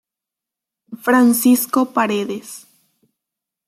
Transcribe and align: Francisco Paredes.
Francisco 1.03 1.85
Paredes. 1.93 2.65